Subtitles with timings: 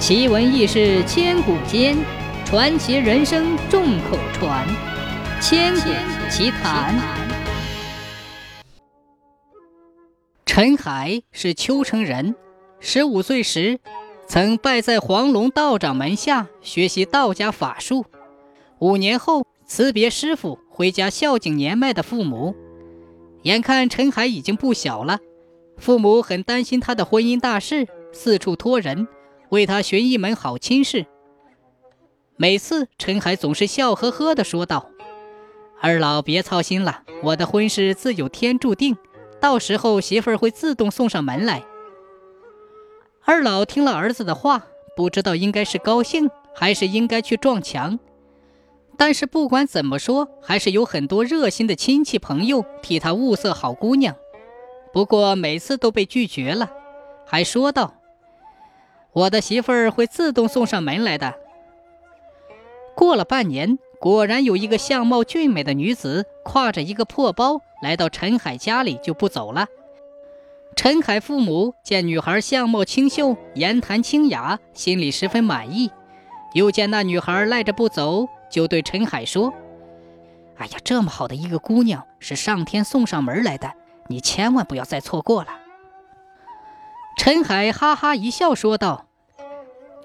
[0.00, 1.94] 奇闻异事千古间，
[2.46, 4.66] 传奇人生众口传。
[5.42, 5.90] 千古
[6.30, 6.98] 奇谈。
[10.46, 12.34] 陈海是丘城人，
[12.80, 13.78] 十五岁时
[14.26, 18.06] 曾拜在黄龙道长门下学习道家法术。
[18.78, 22.56] 五年后辞别师傅，回家孝敬年迈的父母。
[23.42, 25.18] 眼看陈海已经不小了，
[25.76, 29.06] 父母很担心他的婚姻大事，四处托人。
[29.50, 31.06] 为他寻一门好亲事。
[32.36, 34.90] 每次陈海总是笑呵呵地说道
[35.80, 38.96] ：“二老别操心了，我的婚事自有天注定，
[39.40, 41.62] 到时候媳妇儿会自动送上门来。”
[43.26, 44.64] 二老听了儿子的话，
[44.96, 47.98] 不知道应该是高兴还是应该去撞墙。
[48.96, 54.14] 但是不管怎么说，还是有很多热心的亲戚朋友替他物色好姑娘，
[54.92, 56.70] 不过每次都被拒绝了，
[57.26, 57.99] 还说道。
[59.12, 61.34] 我的媳妇儿会自动送上门来的。
[62.94, 69.66] 过了半年，果然有一个相貌俊美的女子，挎着一个破包来到陈海家里，就不走了。
[70.76, 75.90] 陈海父母见女孩相貌清秀，言谈清雅，心里十分满意。
[76.54, 79.52] 又见那女孩赖着不走，就对陈海说
[80.56, 83.72] ：“哎呀，这么好的一个姑娘，是上天送上门来的，
[84.08, 85.48] 你千万不要再错过了。”
[87.22, 89.06] 陈海哈哈一笑，说道：“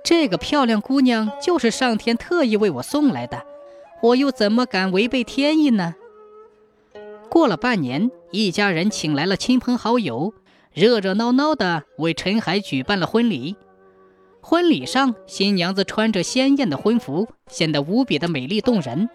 [0.04, 3.46] 这个漂亮姑娘就是上天特意为我送来的，
[4.02, 5.96] 我又怎么敢违背天意呢？”
[7.32, 10.34] 过了半年，一家人请来了亲朋好友，
[10.74, 13.56] 热热闹闹的为陈海举办了婚礼。
[14.42, 19.10] 婚礼上，新娘子穿着鲜艳的婚服，显得无比的美丽动人。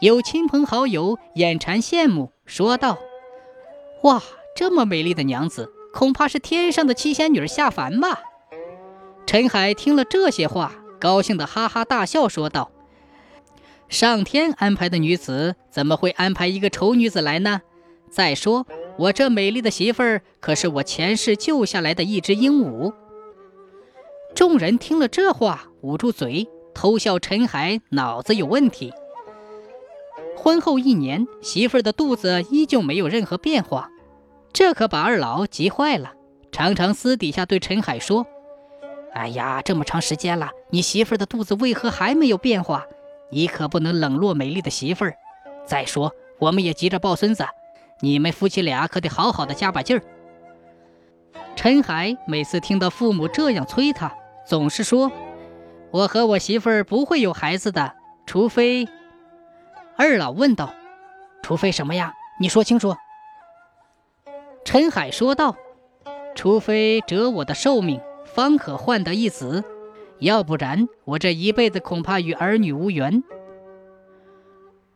[0.00, 2.98] 有亲朋好友眼馋羡慕，说道
[4.04, 4.22] ：“哇，
[4.54, 8.20] 这么美丽的娘子！”恐怕是天上的七仙女下凡吧。
[9.26, 12.72] 陈海听了这些话，高兴的哈哈大笑，说道
[13.88, 17.62] ：“上天安排的女子，怎么会安排一个丑女子来呢？
[18.10, 18.66] 再说，
[18.98, 22.92] 我这美丽的媳妇儿，可是我前世救下来的一只鹦鹉。”
[24.34, 28.92] 众人听了这话，捂住嘴，偷笑陈海脑子有问题。
[30.36, 33.90] 婚后一年，媳妇儿的肚子依旧没有任何变化。
[34.54, 36.12] 这可把二老急坏了，
[36.52, 38.24] 常常私底下对陈海说
[39.12, 42.86] ：“哎呀，这么长时间了，你媳妇儿的肚子为何还没有变化？
[43.32, 45.16] 你可不能冷落美丽的媳妇儿。
[45.66, 47.44] 再说，我们也急着抱孙子，
[47.98, 50.02] 你们夫妻俩可得好好的加把劲儿。”
[51.56, 54.14] 陈海每次听到父母这样催他，
[54.46, 55.10] 总是说
[55.90, 57.92] ：“我和我媳妇儿不会有孩子的，
[58.24, 58.86] 除非……”
[59.98, 60.72] 二老问道
[61.42, 62.14] ：“除非什么呀？
[62.38, 62.94] 你说清楚。”
[64.64, 65.56] 陈海说道
[66.34, 69.62] ：“除非折我的寿命，方可换得一子，
[70.18, 73.22] 要不然我这一辈子恐怕与儿女无缘。”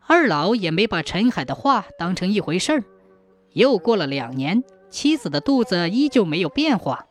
[0.07, 2.85] 二老也没把陈海的话当成一回事儿。
[3.53, 7.07] 又过了两年，妻子的肚子依旧没有变化。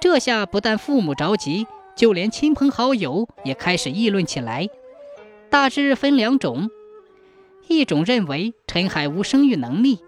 [0.00, 4.68] 这下不但父母着急，就连亲朋好友也开始议论起来。
[5.50, 6.70] 大致分两种：
[7.68, 10.00] 一种认为陈海无生育能力，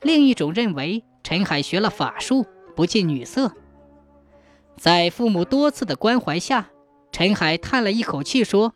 [0.00, 1.02] 另一种认为。
[1.22, 3.52] 陈海学了法术，不近女色。
[4.76, 6.70] 在父母多次的关怀下，
[7.12, 8.72] 陈海叹了一口气说：“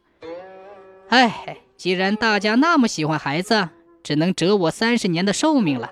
[1.08, 3.68] 哎，既然大家那么喜欢孩子，
[4.02, 5.90] 只能折我三十年的寿命了，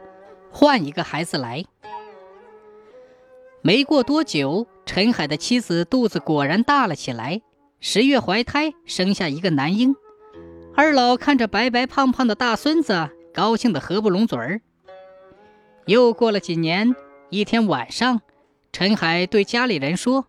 [0.51, 1.65] 换一个孩子来。”
[3.63, 7.41] 没过多久，陈海的妻子肚子果然大了起来，
[7.81, 9.97] 十月怀胎，生下一个男婴。
[10.77, 14.61] 二老看着白白胖胖的大孙子，高兴得合不拢嘴儿。
[15.87, 16.97] 又过了几年，
[17.28, 18.22] 一天晚上，
[18.72, 20.25] 陈海对家里人说：“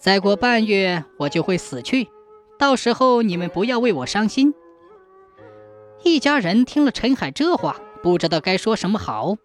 [0.00, 2.08] 再过半月，我就会死去，
[2.58, 4.52] 到时候你们不要为我伤心。”
[6.02, 9.36] 一家人听了陈海这话，不知道该说什么好。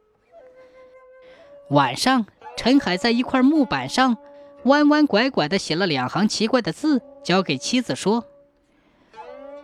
[1.69, 2.25] 晚上，
[2.57, 4.17] 陈海在一块木板上
[4.63, 8.25] 弯弯拐拐地写了两行奇怪的字，交给妻子说：“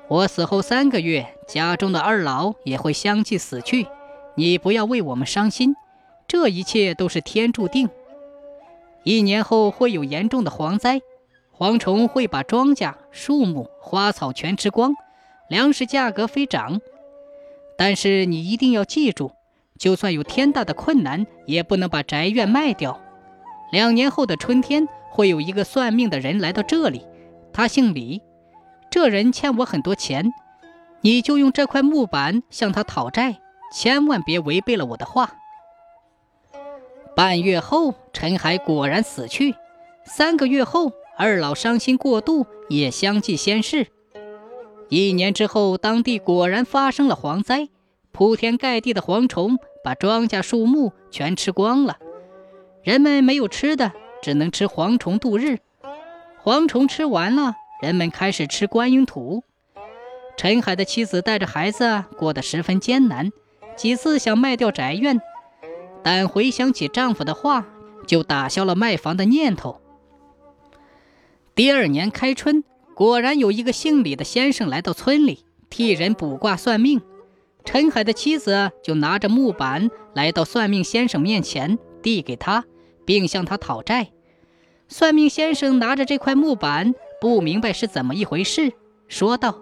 [0.10, 3.88] 我死后三个月，家中的二老也会相继死去。”
[4.36, 5.76] 你不要为我们伤心，
[6.28, 7.90] 这一切都是天注定。
[9.04, 11.02] 一年后会有严重的蝗灾，
[11.58, 14.94] 蝗虫会把庄稼、树木、花草全吃光，
[15.50, 16.80] 粮食价格飞涨。
[17.78, 19.32] 但是你一定要记住，
[19.78, 23.02] 就算有天大的困难，也不能把宅院卖掉。
[23.72, 27.06] 两年后的春天，会有一个算命的人来到这里，
[27.52, 28.22] 他姓李，
[28.90, 30.32] 这人欠我很多钱，
[31.02, 33.40] 你就用这块木板向他讨债。
[33.72, 35.36] 千万别违背了我的话。
[37.16, 39.56] 半月后，陈海果然死去。
[40.06, 43.88] 三个月后，二老伤心过度，也相继仙逝。
[44.90, 47.70] 一年之后，当地果然发生了蝗灾，
[48.12, 51.98] 铺天盖地的蝗虫把庄稼树木全吃光了。
[52.84, 53.92] 人们没有吃的，
[54.22, 55.60] 只能吃蝗虫度日。
[56.44, 59.44] 蝗虫吃完了，人们开始吃观音土。
[60.36, 63.32] 陈海的妻子带着孩子过得十分艰难，
[63.76, 65.22] 几次想卖掉宅院，
[66.04, 67.66] 但回想起丈夫的话。
[68.08, 69.80] 就打消了卖房的念头。
[71.54, 72.64] 第二年开春，
[72.96, 77.00] 果然有一个姓李的先生来到村里替人卜卦算命。
[77.64, 82.66] 陈海的妻子就拿着木板来到算命先生面前，递给他，
[83.06, 84.10] 并向他讨债。
[84.88, 88.74] 算命先生拿着这块木板，不明白是怎么一回事，
[89.08, 89.60] 说道：“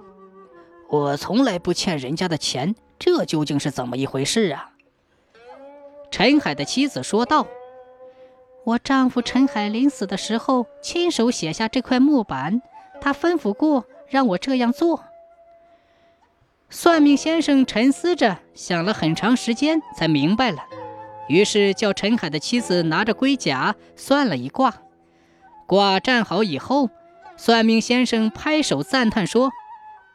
[0.90, 4.74] 我从来不欠人家的钱，这究竟是怎么一回事啊？”
[6.12, 7.48] 陈海的妻子说道。
[8.66, 12.62] 我丈夫陈海临死的时候，亲手写下这块木板，
[13.02, 15.06] 他吩咐过让我这样做。
[16.70, 20.60] 算命先生沉思着，想了很长时间，才明白了，
[21.30, 24.76] 于是叫陈海的妻子拿着龟甲算了一卦。
[25.66, 26.90] 卦站好以后，
[27.38, 29.52] 算命先生拍手赞叹说：“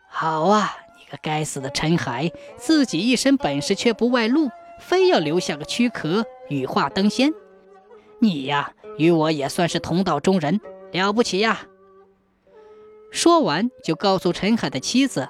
[0.07, 0.77] 好啊，
[1.23, 4.51] 该死的陈海，自己一身本事却不外露，
[4.81, 7.33] 非要留下个躯壳羽化登仙。”
[8.21, 10.61] 你呀，与我也算是同道中人，
[10.93, 11.67] 了不起呀！
[13.11, 15.29] 说完，就告诉陈海的妻子：“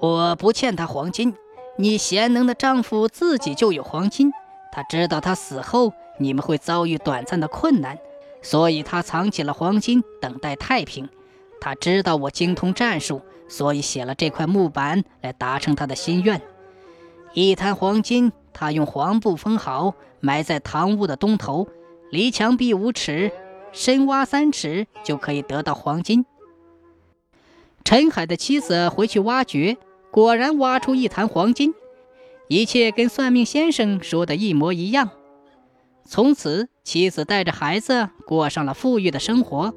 [0.00, 1.34] 我不欠他黄金，
[1.76, 4.30] 你贤能的丈夫自己就有黄金。
[4.70, 7.98] 他知道他死后你们会遭遇短暂的困难，
[8.42, 11.08] 所以他藏起了黄金，等待太平。
[11.60, 16.40] 他知道我精通战术，所以写了这块木板来达成他的心愿。
[17.34, 21.68] 一坛黄金，他用黄布封好，埋在堂屋的东头。”
[22.10, 23.30] 离墙壁五尺，
[23.70, 26.24] 深挖三尺，就可以得到黄金。
[27.84, 29.76] 陈海的妻子回去挖掘，
[30.10, 31.74] 果然挖出一坛黄金，
[32.48, 35.10] 一切跟算命先生说的一模一样。
[36.06, 39.74] 从此，妻子带着孩子过上了富裕的生活。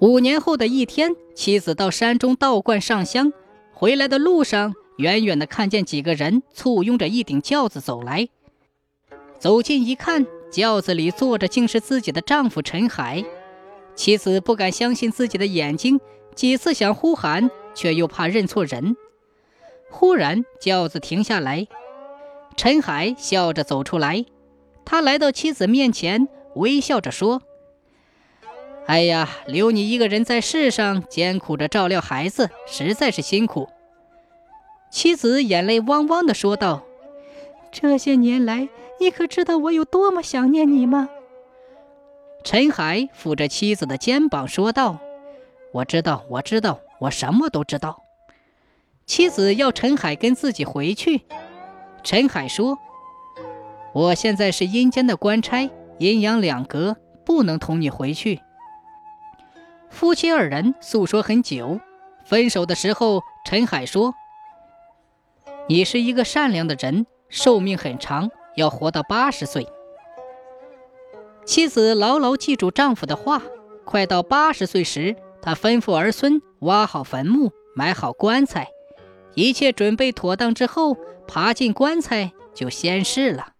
[0.00, 3.34] 五年后的一天，妻子到山中道观上香，
[3.74, 8.28] 回来的路上，远远的看见几个人簇拥着一顶轿子走来，
[9.38, 10.26] 走近一看。
[10.50, 13.24] 轿子里坐着竟是自己的丈夫陈海，
[13.94, 16.00] 妻子不敢相信自己的眼睛，
[16.34, 18.96] 几次想呼喊，却又怕认错人。
[19.90, 21.68] 忽然，轿子停下来，
[22.56, 24.24] 陈海笑着走出来。
[24.84, 26.26] 他来到妻子面前，
[26.56, 27.42] 微笑着说
[28.90, 33.68] ：“哎呀，留你一个人在世上艰苦着照料孩子，实在是辛苦。”
[34.90, 36.82] 妻子眼泪汪汪地说道
[37.70, 41.08] ：“这些年来……”你可知道我有多么想念你吗？
[42.42, 44.98] 陈海抚着妻子的肩膀说道
[45.72, 48.02] ：“我知道，我知道，我什么都知道。”
[49.06, 51.22] 妻子要陈海跟自己回去。
[52.02, 52.76] 陈海说
[53.94, 58.40] ：“我现在是阴间的官差，阴阳两隔，不能同你回去。”
[59.90, 61.80] 夫妻二人诉说很久。
[62.24, 64.14] 分手的时候，陈海说
[65.68, 69.66] ：“你是一个善良的人，寿命很长。”要活到八十岁，
[71.46, 73.40] 妻子牢牢记住丈夫的话。
[73.84, 78.68] 快到八十岁时，她吩咐儿孙挖好坟墓，埋好棺材，
[79.34, 80.96] 一切准备妥当之后，
[81.28, 83.52] 爬进棺材就仙逝了。